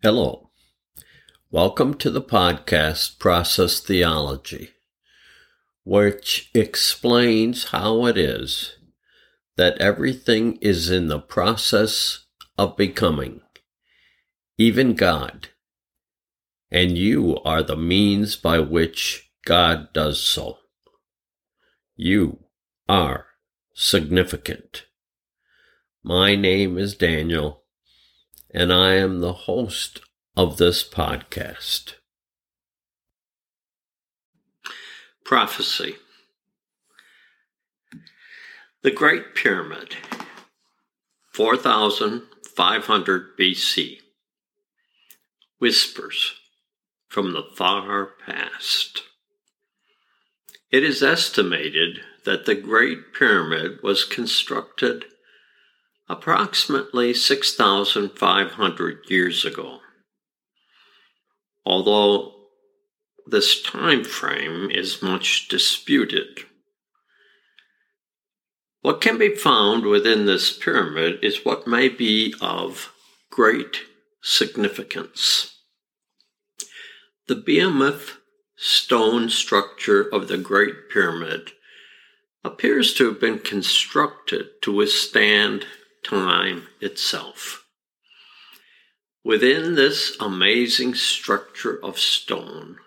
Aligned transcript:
Hello. 0.00 0.50
Welcome 1.50 1.94
to 1.94 2.08
the 2.08 2.22
podcast 2.22 3.18
Process 3.18 3.80
Theology, 3.80 4.70
which 5.82 6.50
explains 6.54 7.70
how 7.70 8.06
it 8.06 8.16
is 8.16 8.76
that 9.56 9.76
everything 9.78 10.54
is 10.60 10.88
in 10.88 11.08
the 11.08 11.18
process 11.18 12.26
of 12.56 12.76
becoming, 12.76 13.40
even 14.56 14.94
God, 14.94 15.48
and 16.70 16.96
you 16.96 17.36
are 17.44 17.64
the 17.64 17.76
means 17.76 18.36
by 18.36 18.60
which 18.60 19.32
God 19.44 19.92
does 19.92 20.20
so. 20.22 20.58
You 21.96 22.44
are 22.88 23.26
significant. 23.74 24.84
My 26.04 26.36
name 26.36 26.78
is 26.78 26.94
Daniel 26.94 27.64
and 28.50 28.72
I 28.72 28.94
am 28.94 29.20
the 29.20 29.32
host 29.32 30.00
of 30.36 30.56
this 30.56 30.88
podcast. 30.88 31.94
Prophecy 35.24 35.96
The 38.82 38.90
Great 38.90 39.34
Pyramid, 39.34 39.96
4500 41.32 43.38
BC. 43.38 43.98
Whispers 45.58 46.34
from 47.08 47.32
the 47.32 47.42
far 47.56 48.10
past. 48.24 49.02
It 50.70 50.84
is 50.84 51.02
estimated 51.02 52.00
that 52.24 52.46
the 52.46 52.54
Great 52.54 53.12
Pyramid 53.12 53.82
was 53.82 54.04
constructed 54.04 55.06
approximately 56.08 57.12
6,500 57.12 58.98
years 59.08 59.44
ago. 59.44 59.80
Although 61.66 62.34
this 63.26 63.62
time 63.62 64.04
frame 64.04 64.70
is 64.70 65.02
much 65.02 65.48
disputed. 65.48 66.40
What 68.80 69.00
can 69.02 69.18
be 69.18 69.34
found 69.34 69.84
within 69.84 70.24
this 70.24 70.56
pyramid 70.56 71.18
is 71.22 71.44
what 71.44 71.66
may 71.66 71.88
be 71.88 72.34
of 72.40 72.92
great 73.30 73.82
significance. 74.22 75.56
The 77.26 77.34
behemoth 77.34 78.16
stone 78.56 79.28
structure 79.28 80.02
of 80.02 80.28
the 80.28 80.38
Great 80.38 80.88
Pyramid 80.90 81.52
appears 82.42 82.94
to 82.94 83.06
have 83.06 83.20
been 83.20 83.38
constructed 83.38 84.46
to 84.62 84.72
withstand 84.72 85.66
time 86.08 86.66
itself. 86.80 87.64
Within 89.24 89.74
this 89.74 90.16
amazing 90.20 90.94
structure 90.94 91.78
of 91.84 91.98
stone 91.98 92.78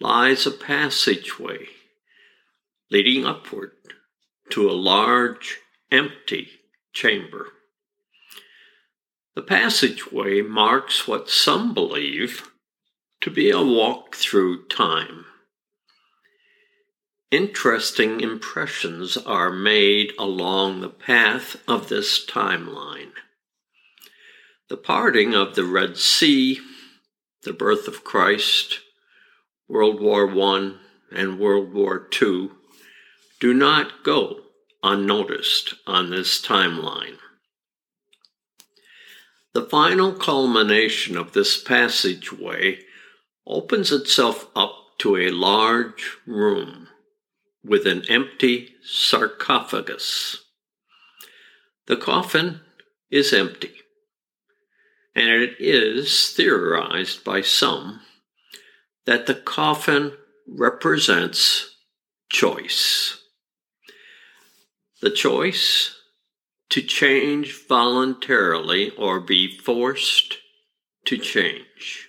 lies 0.00 0.46
a 0.46 0.50
passageway 0.50 1.66
leading 2.90 3.26
upward 3.26 3.72
to 4.50 4.70
a 4.70 4.72
large, 4.72 5.58
empty 5.90 6.48
chamber. 6.92 7.48
The 9.34 9.42
passageway 9.42 10.42
marks 10.42 11.06
what 11.06 11.28
some 11.28 11.74
believe 11.74 12.50
to 13.20 13.30
be 13.30 13.50
a 13.50 13.62
walk 13.62 14.14
through 14.14 14.68
time 14.68 15.26
interesting 17.30 18.20
impressions 18.20 19.16
are 19.18 19.50
made 19.50 20.12
along 20.18 20.80
the 20.80 20.88
path 20.88 21.56
of 21.68 21.88
this 21.88 22.24
timeline. 22.24 23.12
The 24.68 24.78
parting 24.78 25.34
of 25.34 25.54
the 25.54 25.64
Red 25.64 25.98
Sea, 25.98 26.60
the 27.42 27.52
birth 27.52 27.86
of 27.86 28.04
Christ, 28.04 28.80
World 29.68 30.00
War 30.00 30.30
I, 30.30 30.74
and 31.12 31.38
World 31.38 31.72
War 31.72 32.08
II 32.20 32.50
do 33.40 33.54
not 33.54 34.02
go 34.02 34.40
unnoticed 34.82 35.74
on 35.86 36.10
this 36.10 36.40
timeline. 36.40 37.18
The 39.52 39.64
final 39.64 40.12
culmination 40.12 41.16
of 41.16 41.32
this 41.32 41.62
passageway 41.62 42.80
opens 43.46 43.92
itself 43.92 44.48
up 44.54 44.74
to 44.98 45.16
a 45.16 45.30
large 45.30 46.18
room 46.26 46.88
with 47.68 47.86
an 47.86 48.02
empty 48.08 48.74
sarcophagus. 48.82 50.44
The 51.86 51.96
coffin 51.96 52.60
is 53.10 53.32
empty, 53.32 53.72
and 55.14 55.28
it 55.28 55.56
is 55.58 56.32
theorized 56.34 57.24
by 57.24 57.42
some 57.42 58.00
that 59.06 59.26
the 59.26 59.34
coffin 59.34 60.12
represents 60.46 61.76
choice. 62.30 63.22
The 65.00 65.10
choice 65.10 65.94
to 66.70 66.82
change 66.82 67.66
voluntarily 67.66 68.90
or 68.90 69.20
be 69.20 69.58
forced 69.58 70.38
to 71.06 71.16
change. 71.16 72.08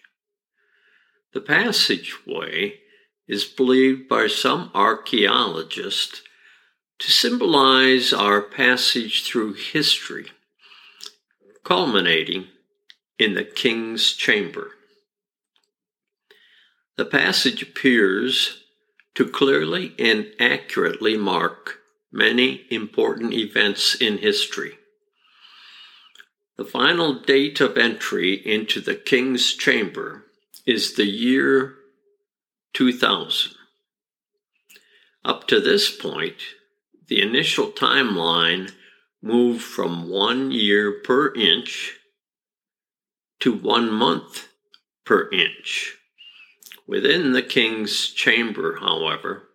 The 1.34 1.42
passageway 1.42 2.79
is 3.30 3.46
believed 3.46 4.10
by 4.10 4.28
some 4.28 4.72
archaeologists 4.74 6.24
to 6.98 7.12
symbolize 7.12 8.12
our 8.12 8.42
passage 8.42 9.24
through 9.24 9.54
history, 9.54 10.26
culminating 11.64 12.48
in 13.20 13.36
the 13.36 13.46
king's 13.46 14.14
chamber. 14.14 14.72
The 16.98 17.06
passage 17.06 17.62
appears 17.62 18.64
to 19.14 19.30
clearly 19.30 19.94
and 20.00 20.28
accurately 20.40 21.16
mark 21.16 21.78
many 22.12 22.66
important 22.72 23.34
events 23.34 23.96
in 23.96 24.18
history. 24.18 24.74
The 26.58 26.66
final 26.66 27.22
date 27.22 27.62
of 27.62 27.78
entry 27.78 28.34
into 28.34 28.82
the 28.82 28.96
king's 28.96 29.54
chamber 29.54 30.26
is 30.66 30.96
the 30.96 31.06
year 31.06 31.79
2000. 32.74 33.54
Up 35.26 35.48
to 35.48 35.60
this 35.60 35.96
point, 35.96 36.38
the 37.08 37.22
initial 37.22 37.68
timeline 37.68 38.72
moved 39.22 39.62
from 39.62 40.10
one 40.10 40.52
year 40.52 41.02
per 41.04 41.34
inch 41.34 41.98
to 43.40 43.54
one 43.54 43.92
month 43.92 44.48
per 45.06 45.30
inch. 45.32 45.98
Within 46.88 47.34
the 47.34 47.42
king's 47.42 48.10
chamber, 48.10 48.78
however, 48.80 49.50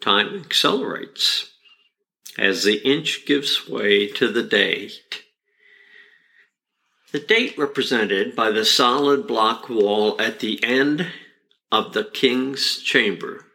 time 0.00 0.34
accelerates 0.34 1.50
as 2.38 2.64
the 2.64 2.78
inch 2.88 3.26
gives 3.26 3.68
way 3.68 4.06
to 4.08 4.28
the 4.28 4.42
date. 4.42 5.22
The 7.12 7.20
date 7.20 7.58
represented 7.58 8.34
by 8.34 8.50
the 8.50 8.64
solid 8.64 9.26
block 9.26 9.68
wall 9.68 10.20
at 10.20 10.40
the 10.40 10.62
end 10.64 11.08
of 11.72 11.94
the 11.94 12.04
King's 12.04 12.76
Chamber, 12.82 13.46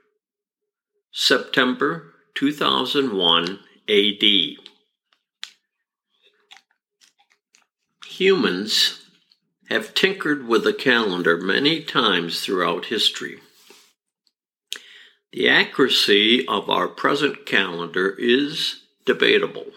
September 1.11 2.15
2001 2.33 3.59
AD. 3.87 4.23
Humans 8.07 9.05
have 9.69 9.93
tinkered 9.93 10.47
with 10.47 10.63
the 10.63 10.73
calendar 10.73 11.37
many 11.37 11.83
times 11.83 12.39
throughout 12.39 12.85
history. 12.85 13.39
The 15.31 15.47
accuracy 15.47 16.43
of 16.47 16.71
our 16.71 16.87
present 16.87 17.45
calendar 17.45 18.15
is 18.17 18.81
debatable. 19.05 19.67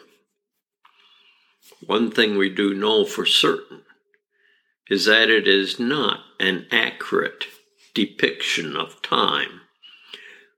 One 1.85 2.11
thing 2.11 2.39
we 2.39 2.49
do 2.49 2.73
know 2.73 3.05
for 3.05 3.27
certain 3.27 3.83
is 4.89 5.05
that 5.05 5.29
it 5.29 5.47
is 5.47 5.79
not 5.79 6.21
an 6.39 6.67
accurate 6.73 7.45
depiction 8.07 8.77
of 8.77 9.03
time, 9.03 9.61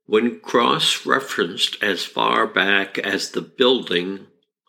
when 0.07 0.39
cross 0.39 1.05
referenced 1.05 1.77
as 1.83 2.05
far 2.05 2.47
back 2.47 2.99
as 2.99 3.31
the 3.31 3.41
building 3.41 4.27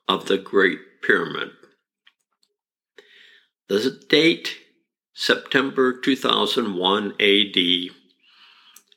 of 0.08 0.26
the 0.26 0.38
Great 0.38 0.80
Pyramid. 1.02 1.52
The 3.68 4.00
date, 4.10 4.58
September 5.14 6.00
2001 6.00 7.14
AD, 7.20 7.58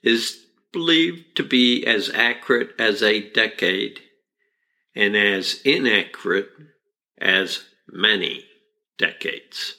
is 0.03 0.47
believed 0.73 1.37
to 1.37 1.43
be 1.43 1.85
as 1.85 2.11
accurate 2.15 2.71
as 2.79 3.03
a 3.03 3.31
decade 3.31 4.01
and 4.95 5.17
as 5.17 5.61
inaccurate 5.65 6.51
as 7.19 7.65
many 7.89 8.45
decades. 8.99 9.75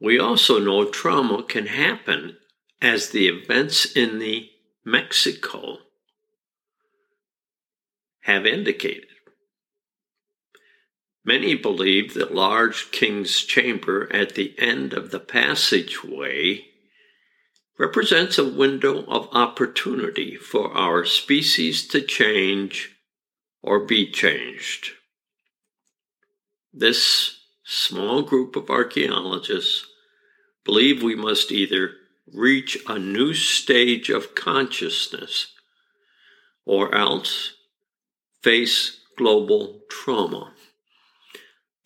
We 0.00 0.18
also 0.18 0.58
know 0.58 0.84
trauma 0.84 1.42
can 1.42 1.66
happen 1.66 2.36
as 2.80 3.10
the 3.10 3.28
events 3.28 3.84
in 3.96 4.18
the 4.18 4.50
Mexico 4.84 5.78
have 8.22 8.44
indicated. 8.44 9.06
Many 11.24 11.54
believe 11.54 12.14
the 12.14 12.26
large 12.26 12.92
king's 12.92 13.42
chamber 13.42 14.08
at 14.12 14.34
the 14.34 14.54
end 14.58 14.92
of 14.92 15.10
the 15.10 15.18
passageway 15.18 16.66
represents 17.78 18.38
a 18.38 18.48
window 18.48 19.04
of 19.06 19.28
opportunity 19.32 20.36
for 20.36 20.72
our 20.72 21.04
species 21.04 21.86
to 21.88 22.00
change 22.00 22.96
or 23.62 23.80
be 23.80 24.10
changed. 24.10 24.90
This 26.72 27.35
small 27.68 28.22
group 28.22 28.54
of 28.54 28.70
archaeologists 28.70 29.84
believe 30.64 31.02
we 31.02 31.16
must 31.16 31.50
either 31.50 31.94
reach 32.32 32.78
a 32.86 32.96
new 32.96 33.34
stage 33.34 34.08
of 34.08 34.36
consciousness 34.36 35.48
or 36.64 36.94
else 36.94 37.54
face 38.40 39.00
global 39.18 39.80
trauma, 39.90 40.52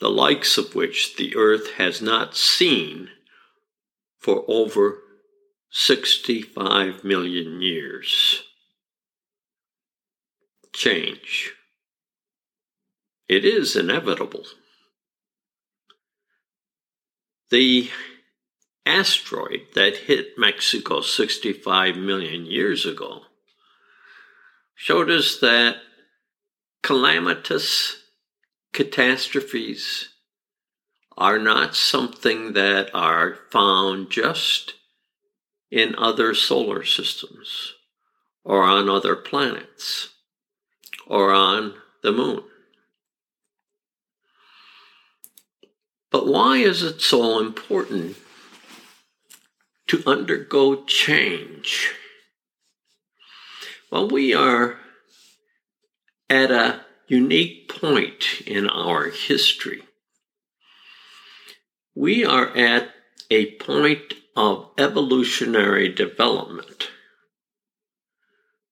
the 0.01 0.11
likes 0.11 0.59
of 0.59 0.75
which 0.75 1.17
the 1.17 1.35
earth 1.35 1.73
has 1.79 2.03
not 2.03 2.37
seen 2.37 3.09
for 4.19 4.45
over 4.49 4.99
65 5.71 7.05
million 7.05 7.63
years. 7.63 8.43
Change. 10.75 11.53
It 13.29 13.47
is 13.47 13.77
inevitable. 13.77 14.45
The 17.51 17.91
asteroid 18.87 19.67
that 19.75 19.97
hit 19.97 20.39
Mexico 20.39 21.01
65 21.01 21.97
million 21.97 22.47
years 22.47 22.87
ago 22.87 23.23
showed 24.75 25.11
us 25.11 25.39
that 25.41 25.77
calamitous 26.83 28.05
catastrophes 28.73 30.11
are 31.17 31.39
not 31.39 31.75
something 31.75 32.53
that 32.55 32.91
are 32.95 33.37
found 33.51 34.11
just 34.11 34.75
in 35.71 35.95
other 35.97 36.35
solar 36.35 36.85
systems 36.85 37.75
or 38.45 38.63
on 38.63 38.89
other 38.89 39.17
planets 39.17 40.11
or 41.07 41.33
on 41.33 41.75
the 42.03 42.13
moon. 42.13 42.43
But 46.11 46.27
why 46.27 46.57
is 46.57 46.83
it 46.83 47.01
so 47.01 47.39
important 47.39 48.17
to 49.89 50.03
undergo 50.07 50.85
change? 50.85 51.93
Well, 53.91 54.09
we 54.09 54.35
are 54.35 54.79
at 56.29 56.51
a 56.51 56.81
unique 57.07 57.69
point 57.69 58.43
in 58.47 58.69
our 58.69 59.11
history. 59.11 59.83
We 61.95 62.25
are 62.25 62.57
at 62.57 62.91
a 63.31 63.57
point 63.57 64.15
of 64.37 64.71
evolutionary 64.79 65.89
development 65.89 66.91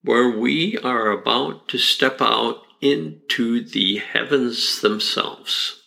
where 0.03 0.31
we 0.31 0.79
are 0.79 1.11
about 1.11 1.69
to 1.69 1.79
step 1.79 2.21
out 2.21 2.63
into 2.81 3.65
the 3.65 3.99
heavens 3.99 4.81
themselves. 4.81 5.78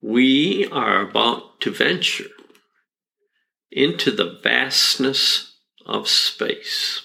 We 0.00 0.68
are 0.70 1.00
about 1.00 1.60
to 1.60 1.72
venture 1.72 2.30
into 3.70 4.10
the 4.10 4.38
vastness 4.42 5.56
of 5.84 6.08
space. 6.08 7.04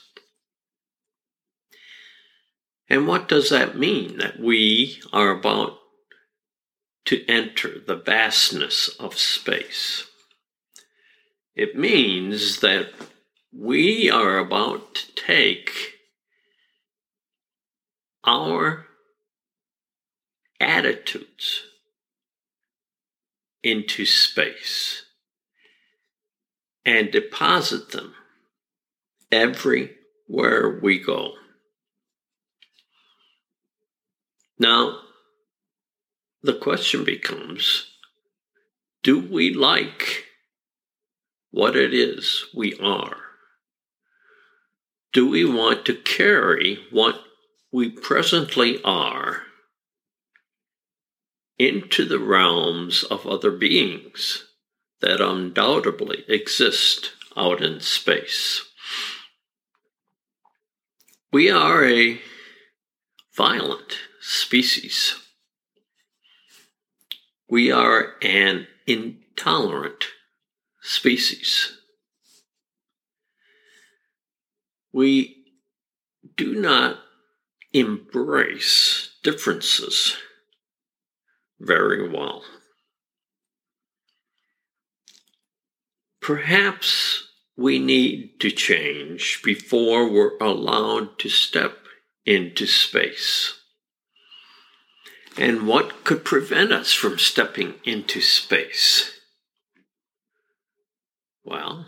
And 2.90 3.08
what 3.08 3.28
does 3.28 3.50
that 3.50 3.78
mean? 3.78 4.18
That 4.18 4.40
we 4.40 5.02
are 5.12 5.32
about 5.32 5.80
to 7.06 7.26
enter 7.28 7.80
the 7.86 7.96
vastness 7.96 8.90
of 9.00 9.18
space. 9.18 10.06
It 11.56 11.76
means 11.76 12.60
that 12.60 12.90
we 13.52 14.10
are 14.10 14.38
about 14.38 14.96
to 14.96 15.16
take 15.16 15.72
our 18.24 18.86
attitudes 20.60 21.64
into 23.64 24.06
space 24.06 25.04
and 26.86 27.12
deposit 27.12 27.92
them 27.92 28.14
everywhere 29.32 30.80
we 30.82 31.00
go. 31.00 31.34
Now, 34.60 35.00
the 36.42 36.54
question 36.54 37.04
becomes 37.04 37.90
do 39.02 39.20
we 39.20 39.54
like 39.54 40.26
what 41.52 41.76
it 41.76 41.94
is 41.94 42.46
we 42.54 42.74
are? 42.82 43.18
Do 45.12 45.30
we 45.30 45.46
want 45.46 45.86
to 45.86 45.94
carry 45.94 46.80
what 46.90 47.22
we 47.72 47.90
presently 47.90 48.82
are 48.84 49.44
into 51.58 52.06
the 52.06 52.20
realms 52.20 53.04
of 53.04 53.28
other 53.28 53.52
beings 53.52 54.46
that 55.02 55.22
undoubtedly 55.22 56.24
exist 56.28 57.12
out 57.36 57.62
in 57.62 57.80
space? 57.80 58.62
We 61.32 61.50
are 61.50 61.84
a 61.84 62.22
violent 63.36 63.98
species. 64.22 65.16
We 67.50 67.72
are 67.72 68.14
an 68.22 68.68
intolerant 68.86 70.06
species. 70.82 71.78
We 74.92 75.38
do 76.38 76.54
not 76.54 77.00
embrace 77.74 79.16
differences 79.24 80.18
very 81.64 82.10
well. 82.10 82.44
Perhaps 86.22 87.28
we 87.58 87.80
need 87.80 88.40
to 88.40 88.50
change 88.50 89.42
before 89.44 90.10
we're 90.10 90.38
allowed 90.38 91.20
to 91.20 91.30
step 91.30 91.78
into 92.26 92.66
space. 92.66 93.60
And 95.38 95.68
what 95.68 96.04
could 96.04 96.24
prevent 96.24 96.72
us 96.72 96.94
from 96.94 97.18
stepping 97.18 97.76
into 97.84 98.22
space? 98.22 99.12
Well, 101.44 101.88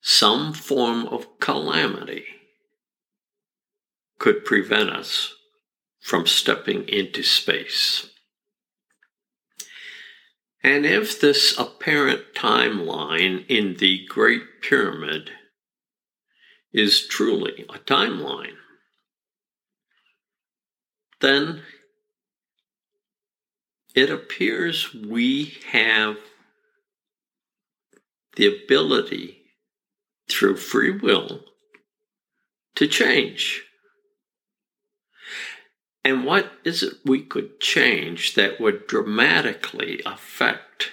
some 0.00 0.52
form 0.52 1.06
of 1.06 1.38
calamity 1.38 2.24
could 4.18 4.44
prevent 4.44 4.90
us 4.90 5.34
from 6.02 6.26
stepping 6.26 6.88
into 6.88 7.22
space. 7.22 8.08
And 10.62 10.84
if 10.84 11.20
this 11.20 11.56
apparent 11.58 12.34
timeline 12.34 13.46
in 13.48 13.76
the 13.78 14.04
Great 14.06 14.42
Pyramid 14.60 15.30
is 16.72 17.06
truly 17.06 17.64
a 17.68 17.78
timeline, 17.78 18.56
then 21.20 21.62
it 23.94 24.10
appears 24.10 24.92
we 24.92 25.54
have 25.70 26.16
the 28.36 28.46
ability 28.46 29.42
through 30.28 30.56
free 30.56 30.90
will 30.90 31.44
to 32.74 32.88
change. 32.88 33.64
And 36.04 36.24
what 36.24 36.52
is 36.64 36.82
it 36.82 36.94
we 37.04 37.22
could 37.22 37.60
change 37.60 38.34
that 38.34 38.60
would 38.60 38.86
dramatically 38.86 40.02
affect 40.04 40.90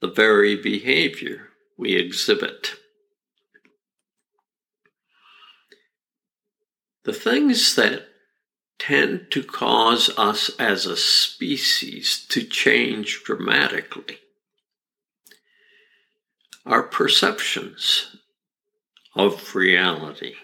the 0.00 0.08
very 0.08 0.56
behavior 0.56 1.48
we 1.78 1.94
exhibit? 1.94 2.72
The 7.04 7.12
things 7.12 7.76
that 7.76 8.08
tend 8.78 9.30
to 9.30 9.42
cause 9.42 10.10
us 10.18 10.50
as 10.58 10.86
a 10.86 10.96
species 10.96 12.26
to 12.30 12.42
change 12.42 13.22
dramatically 13.24 14.18
are 16.66 16.82
perceptions 16.82 18.16
of 19.14 19.54
reality. 19.54 20.34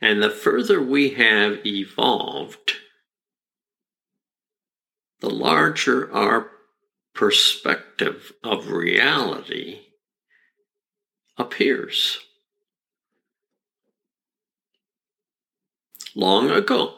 And 0.00 0.22
the 0.22 0.30
further 0.30 0.80
we 0.80 1.10
have 1.10 1.66
evolved, 1.66 2.74
the 5.20 5.30
larger 5.30 6.12
our 6.12 6.50
perspective 7.14 8.32
of 8.44 8.70
reality 8.70 9.80
appears. 11.36 12.20
long 16.18 16.50
ago, 16.50 16.94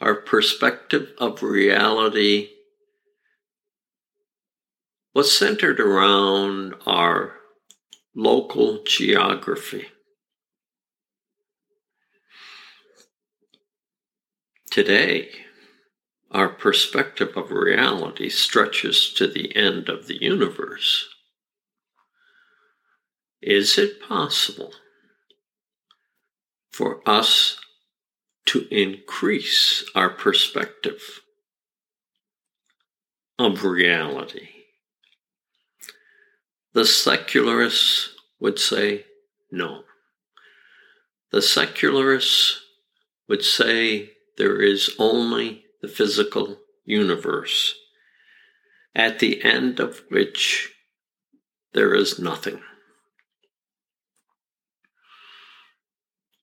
our 0.00 0.14
perspective 0.14 1.12
of 1.18 1.42
reality 1.42 2.50
was 5.12 5.36
centered 5.36 5.80
around 5.80 6.74
our 6.86 7.34
local 8.14 8.84
geography. 8.84 9.88
Today, 14.70 15.30
our 16.30 16.48
perspective 16.48 17.36
of 17.36 17.50
reality 17.50 18.28
stretches 18.28 19.12
to 19.14 19.26
the 19.26 19.56
end 19.56 19.88
of 19.88 20.06
the 20.06 20.22
universe. 20.22 21.08
Is 23.42 23.76
it 23.78 24.00
possible 24.00 24.72
for 26.70 27.00
us 27.04 27.58
to 28.46 28.68
increase 28.70 29.84
our 29.96 30.10
perspective 30.10 31.20
of 33.40 33.64
reality? 33.64 34.50
The 36.74 36.86
secularists 36.86 38.10
would 38.38 38.60
say 38.60 39.04
no. 39.50 39.82
The 41.32 41.42
secularists 41.42 42.60
would 43.26 43.44
say 43.44 44.12
there 44.40 44.62
is 44.62 44.96
only 44.98 45.66
the 45.82 45.88
physical 45.88 46.56
universe, 46.86 47.74
at 48.94 49.18
the 49.18 49.44
end 49.44 49.78
of 49.78 50.00
which 50.08 50.72
there 51.74 51.94
is 51.94 52.18
nothing. 52.18 52.62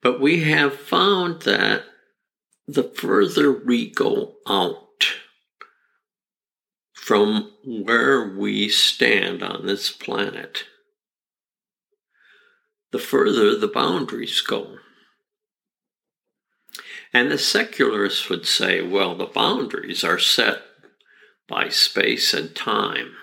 But 0.03 0.21
we 0.21 0.43
have 0.43 0.79
found 0.79 1.41
that 1.41 1.85
the 2.67 2.83
further 2.83 3.51
we 3.51 3.89
go 3.89 4.35
out 4.47 5.07
from 6.93 7.51
where 7.65 8.37
we 8.37 8.69
stand 8.69 9.41
on 9.41 9.65
this 9.65 9.89
planet, 9.89 10.65
the 12.91 12.99
further 12.99 13.57
the 13.57 13.67
boundaries 13.67 14.39
go. 14.41 14.75
And 17.13 17.31
the 17.31 17.37
secularists 17.37 18.29
would 18.29 18.45
say, 18.45 18.81
well, 18.81 19.15
the 19.15 19.25
boundaries 19.25 20.03
are 20.03 20.19
set 20.19 20.61
by 21.47 21.69
space 21.69 22.33
and 22.33 22.55
time. 22.55 23.13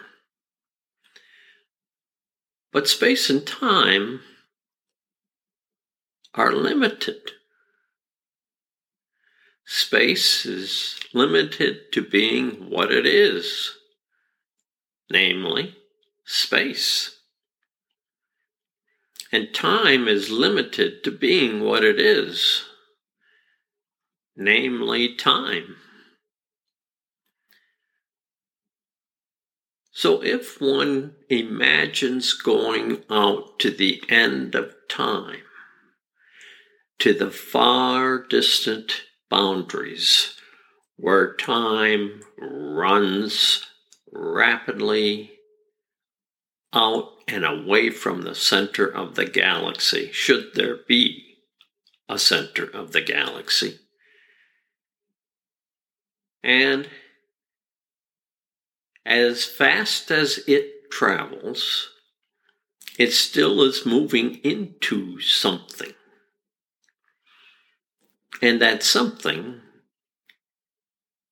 But 2.73 2.88
space 2.88 3.31
and 3.31 3.47
time 3.47 4.21
are 6.35 6.53
limited. 6.53 7.21
Space 9.67 10.45
is 10.45 10.99
limited 11.12 11.93
to 11.93 12.03
being 12.03 12.71
what 12.71 12.91
it 12.91 13.07
is, 13.07 13.71
namely, 15.11 15.76
space. 16.25 17.19
And 19.33 19.55
time 19.55 20.07
is 20.07 20.31
limited 20.31 21.03
to 21.05 21.11
being 21.11 21.61
what 21.61 21.85
it 21.85 21.99
is, 21.99 22.64
namely 24.37 25.14
time. 25.14 25.76
So 29.93 30.23
if 30.23 30.61
one 30.61 31.14
imagines 31.31 32.33
going 32.33 33.05
out 33.09 33.59
to 33.61 33.71
the 33.71 34.03
end 34.09 34.55
of 34.55 34.75
time, 34.88 35.43
to 36.99 37.14
the 37.14 37.31
far 37.31 38.19
distant 38.19 39.03
boundaries 39.31 40.35
where 40.97 41.35
time 41.35 42.23
runs 42.38 43.67
rapidly 44.12 45.31
out 46.73 47.11
and 47.29 47.45
away 47.45 47.91
from 47.91 48.23
the 48.23 48.35
center 48.35 48.87
of 48.87 49.14
the 49.14 49.26
galaxy, 49.26 50.11
should 50.12 50.55
there 50.55 50.79
be 50.88 51.37
a 52.09 52.19
center 52.19 52.64
of 52.64 52.93
the 52.93 53.00
galaxy. 53.00 53.79
And 56.44 56.90
as 59.06 59.46
fast 59.46 60.10
as 60.10 60.44
it 60.46 60.90
travels, 60.90 61.88
it 62.98 63.12
still 63.12 63.62
is 63.62 63.86
moving 63.86 64.36
into 64.44 65.20
something. 65.20 65.94
And 68.42 68.60
that 68.60 68.82
something 68.82 69.62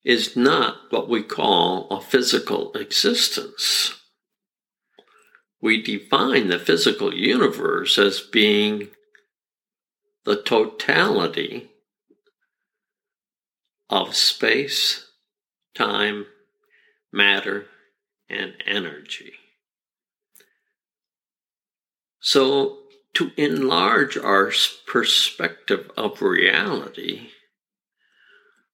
is 0.02 0.35
not 0.35 0.76
what 0.90 1.11
we 1.11 1.23
call 1.23 1.88
a 1.90 2.00
physical 2.00 2.73
existence. 2.73 4.00
We 5.61 5.83
define 5.83 6.49
the 6.49 6.59
physical 6.59 7.14
universe 7.14 7.99
as 7.99 8.21
being 8.21 8.88
the 10.25 10.40
totality 10.40 11.72
of 13.93 14.17
space, 14.17 15.05
time, 15.75 16.25
matter, 17.13 17.67
and 18.27 18.55
energy. 18.67 19.35
So, 22.19 22.79
to 23.13 23.33
enlarge 23.37 24.17
our 24.17 24.51
perspective 24.87 25.91
of 25.99 26.23
reality, 26.23 27.29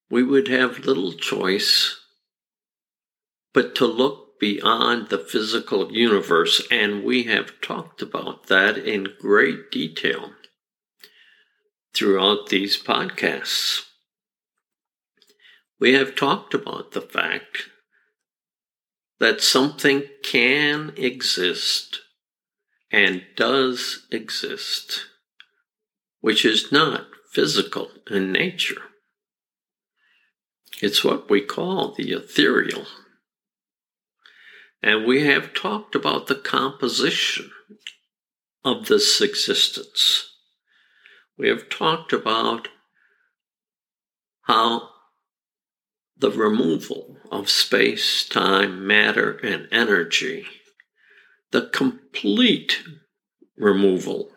we 0.08 0.22
would 0.22 0.46
have 0.46 0.86
little 0.86 1.12
choice 1.12 1.98
but 3.52 3.74
to 3.74 3.86
look 3.86 4.38
beyond 4.38 5.08
the 5.08 5.18
physical 5.18 5.92
universe, 5.92 6.64
and 6.70 7.02
we 7.02 7.24
have 7.24 7.60
talked 7.60 8.02
about 8.02 8.46
that 8.46 8.78
in 8.78 9.08
great 9.18 9.72
detail 9.72 10.30
throughout 11.92 12.50
these 12.50 12.80
podcasts 12.80 13.87
we 15.80 15.94
have 15.94 16.16
talked 16.16 16.54
about 16.54 16.92
the 16.92 17.00
fact 17.00 17.68
that 19.20 19.40
something 19.40 20.04
can 20.22 20.92
exist 20.96 22.00
and 22.90 23.22
does 23.36 24.06
exist, 24.10 25.06
which 26.20 26.44
is 26.44 26.72
not 26.72 27.06
physical 27.32 27.90
in 28.10 28.32
nature. 28.32 28.82
It's 30.80 31.04
what 31.04 31.28
we 31.28 31.40
call 31.40 31.94
the 31.94 32.12
ethereal. 32.12 32.86
And 34.82 35.04
we 35.04 35.24
have 35.24 35.54
talked 35.54 35.94
about 35.94 36.28
the 36.28 36.36
composition 36.36 37.50
of 38.64 38.86
this 38.86 39.20
existence. 39.20 40.24
We 41.36 41.48
have 41.48 41.68
talked 41.68 42.12
about 42.12 42.68
how 44.42 44.88
the 46.18 46.30
removal 46.30 47.16
of 47.30 47.48
space, 47.48 48.26
time, 48.26 48.86
matter, 48.86 49.38
and 49.38 49.68
energy, 49.70 50.46
the 51.52 51.68
complete 51.72 52.82
removal 53.56 54.30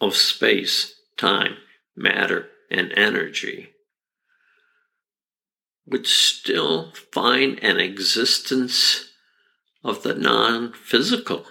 of 0.00 0.14
space, 0.14 0.94
time, 1.16 1.56
matter, 1.96 2.48
and 2.70 2.92
energy 2.96 3.70
would 5.86 6.06
still 6.06 6.92
find 7.12 7.58
an 7.62 7.78
existence 7.78 9.10
of 9.82 10.04
the 10.04 10.14
non 10.14 10.72
physical, 10.72 11.44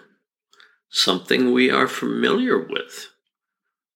something 0.89 1.51
we 1.51 1.69
are 1.69 1.87
familiar 1.87 2.57
with, 2.57 3.09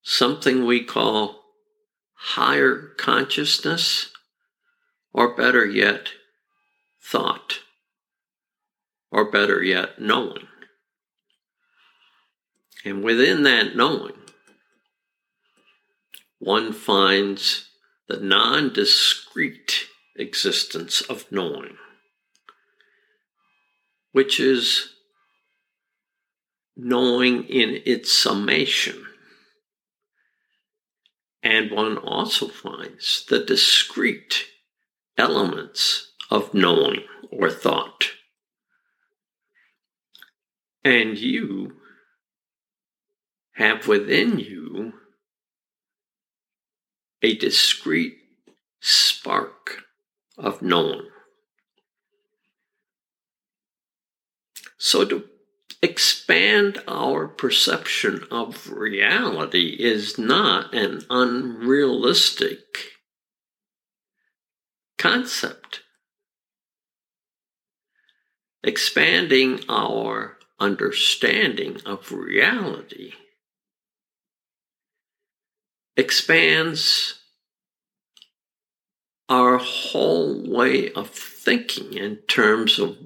something 0.01 0.65
we 0.65 0.83
call 0.83 1.41
higher 2.15 2.91
consciousness 2.97 4.09
or 5.15 5.33
better 5.33 5.65
yet, 5.65 6.09
thought, 7.01 7.59
or 9.09 9.31
better 9.31 9.63
yet, 9.63 9.97
knowing. 9.97 10.45
And 12.83 13.01
within 13.01 13.43
that 13.43 13.77
knowing, 13.77 14.17
one 16.37 16.73
finds 16.73 17.69
the 18.09 18.17
non 18.17 18.73
discrete 18.73 19.85
existence 20.17 20.99
of 20.99 21.31
knowing, 21.31 21.77
which 24.11 24.37
is 24.37 24.89
knowing 26.75 27.45
in 27.45 27.81
its 27.85 28.11
summation. 28.11 29.05
And 31.41 31.71
one 31.71 31.97
also 31.97 32.49
finds 32.49 33.25
the 33.29 33.39
discrete 33.39 34.47
elements 35.17 36.13
of 36.29 36.53
knowing 36.53 37.03
or 37.31 37.49
thought. 37.49 38.11
And 40.83 41.17
you 41.17 41.77
have 43.55 43.87
within 43.87 44.37
you 44.39 44.93
a 47.21 47.35
discrete 47.35 48.17
spark 48.81 49.83
of 50.37 50.61
knowing. 50.61 51.07
So 54.77 55.05
to 55.05 55.23
expand 55.81 56.83
our 56.87 57.27
perception 57.27 58.25
of 58.29 58.69
reality 58.69 59.75
is 59.79 60.19
not 60.19 60.73
an 60.75 61.01
unrealistic 61.09 62.94
concept. 64.97 65.81
Expanding 68.63 69.59
our 69.69 70.37
understanding 70.59 71.79
of 71.85 72.11
reality 72.11 73.11
expands 75.97 77.19
our 79.29 79.57
whole 79.57 80.43
way 80.49 80.91
of 80.91 81.09
thinking 81.09 81.93
in 81.93 82.17
terms 82.27 82.79
of 82.79 82.97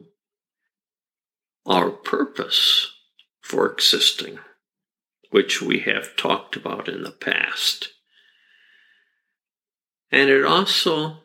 our 1.66 1.92
purpose 1.92 2.92
for 3.42 3.72
existing, 3.72 4.40
which 5.30 5.62
we 5.62 5.80
have 5.80 6.16
talked 6.16 6.56
about 6.56 6.88
in 6.90 7.04
the 7.04 7.12
past. 7.12 7.90
And 10.12 10.30
it 10.30 10.44
also 10.44 11.18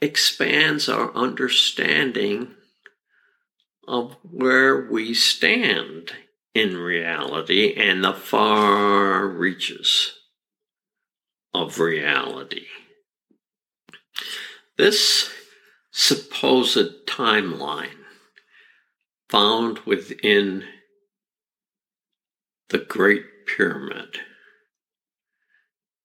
expands 0.00 0.88
our 0.88 1.14
understanding 1.14 2.54
of 3.86 4.16
where 4.22 4.90
we 4.90 5.14
stand 5.14 6.12
in 6.54 6.76
reality 6.76 7.74
and 7.76 8.04
the 8.04 8.12
far 8.12 9.26
reaches 9.26 10.12
of 11.52 11.78
reality. 11.78 12.66
This 14.76 15.30
supposed 15.90 17.06
timeline 17.06 18.04
found 19.28 19.78
within 19.80 20.64
the 22.68 22.78
Great 22.78 23.24
Pyramid 23.46 24.18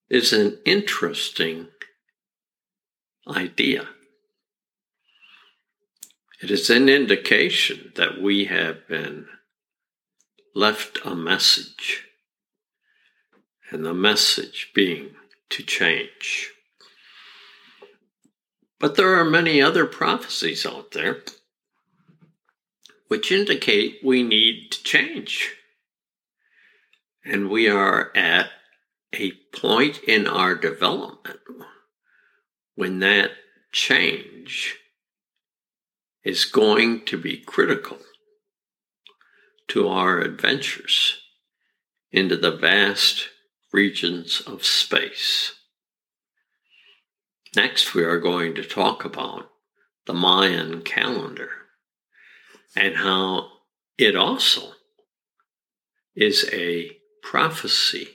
is 0.09 0.33
an 0.33 0.59
interesting 0.65 1.67
idea. 3.27 3.87
It 6.41 6.51
is 6.51 6.69
an 6.69 6.87
indication 6.87 7.91
that 7.95 8.21
we 8.21 8.45
have 8.45 8.87
been 8.87 9.27
left 10.55 10.99
a 11.05 11.15
message, 11.15 12.05
and 13.71 13.85
the 13.85 13.93
message 13.93 14.71
being 14.73 15.11
to 15.49 15.63
change. 15.63 16.51
But 18.79 18.95
there 18.95 19.15
are 19.15 19.25
many 19.25 19.61
other 19.61 19.85
prophecies 19.85 20.65
out 20.65 20.91
there 20.91 21.21
which 23.09 23.31
indicate 23.31 23.99
we 24.03 24.23
need 24.23 24.71
to 24.71 24.83
change. 24.83 25.55
And 27.25 27.49
we 27.49 27.67
are 27.67 28.15
at 28.15 28.49
a 29.13 29.31
point 29.53 29.99
in 30.07 30.27
our 30.27 30.55
development 30.55 31.39
when 32.79 32.99
that 32.99 33.29
change 33.73 34.77
is 36.23 36.45
going 36.45 37.03
to 37.03 37.17
be 37.17 37.35
critical 37.35 37.97
to 39.67 39.85
our 39.89 40.21
adventures 40.21 41.19
into 42.09 42.37
the 42.37 42.55
vast 42.55 43.27
regions 43.73 44.41
of 44.47 44.63
space. 44.63 45.51
Next, 47.53 47.93
we 47.93 48.05
are 48.05 48.17
going 48.17 48.55
to 48.55 48.63
talk 48.63 49.03
about 49.03 49.49
the 50.05 50.13
Mayan 50.13 50.81
calendar 50.81 51.49
and 52.77 52.95
how 52.95 53.49
it 53.97 54.15
also 54.15 54.71
is 56.15 56.49
a 56.53 56.91
prophecy 57.23 58.07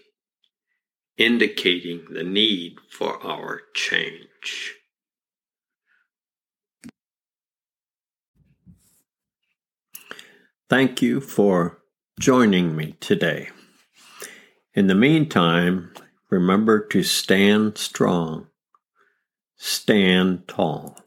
indicating 1.19 2.07
the 2.11 2.25
need 2.25 2.77
for 2.91 3.23
our 3.23 3.61
change. 3.75 4.25
Thank 10.69 11.03
you 11.03 11.21
for 11.21 11.83
joining 12.19 12.75
me 12.75 12.97
today. 12.99 13.51
In 14.75 14.89
the 14.89 14.95
meantime, 14.95 15.93
remember 16.31 16.85
to 16.89 17.03
stand 17.05 17.79
strong, 17.79 18.49
stand 19.57 20.49
tall. 20.49 20.99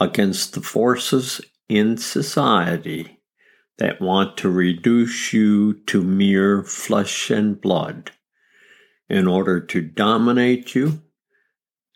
Against 0.00 0.54
the 0.54 0.60
forces 0.60 1.40
in 1.68 1.98
society 1.98 3.20
that 3.78 4.00
want 4.00 4.36
to 4.38 4.50
reduce 4.50 5.32
you 5.32 5.74
to 5.86 6.02
mere 6.02 6.64
flesh 6.64 7.30
and 7.30 7.60
blood. 7.60 8.10
In 9.08 9.28
order 9.28 9.60
to 9.60 9.80
dominate 9.80 10.74
you 10.74 11.03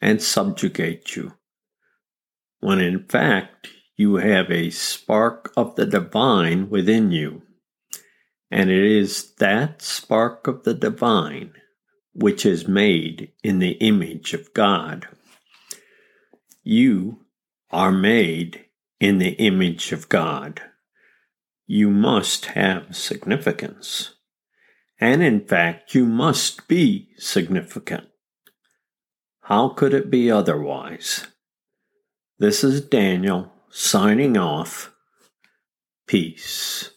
and 0.01 0.23
subjugate 0.23 1.17
you, 1.17 1.35
when 2.61 2.81
in 2.81 3.05
fact 3.05 3.69
you 3.97 4.15
have 4.17 4.51
a 4.51 4.71
spark 4.71 5.53
of 5.57 5.75
the 5.75 5.85
divine 5.85 6.71
within 6.71 7.11
you. 7.11 7.43
And 8.51 8.71
it 8.71 8.85
is 8.85 9.35
that 9.35 9.83
spark 9.83 10.47
of 10.47 10.63
the 10.63 10.73
divine 10.73 11.53
which 12.13 12.47
is 12.47 12.67
made 12.67 13.33
in 13.43 13.59
the 13.59 13.73
image 13.73 14.35
of 14.35 14.55
God. 14.55 15.09
You 16.63 17.27
are 17.71 17.93
made 17.93 18.67
in 19.01 19.19
the 19.19 19.33
image 19.33 19.93
of 19.93 20.09
God. 20.09 20.63
You 21.67 21.91
must 21.91 22.47
have 22.47 22.97
significance. 22.97 24.15
And 25.01 25.23
in 25.23 25.47
fact, 25.47 25.95
you 25.95 26.07
must 26.07 26.67
be 26.67 27.11
significant. 27.17 28.09
How 29.49 29.71
could 29.71 29.95
it 29.95 30.11
be 30.11 30.31
otherwise? 30.31 31.27
This 32.39 32.63
is 32.63 32.83
Daniel 32.83 33.51
signing 33.71 34.37
off. 34.37 34.93
Peace. 36.07 36.91